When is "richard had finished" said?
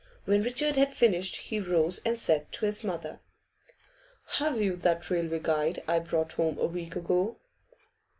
0.41-1.35